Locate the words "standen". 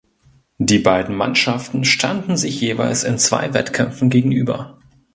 1.85-2.35